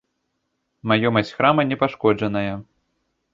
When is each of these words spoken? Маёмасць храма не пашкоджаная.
Маёмасць 0.91 1.33
храма 1.41 1.61
не 1.73 1.77
пашкоджаная. 1.83 2.53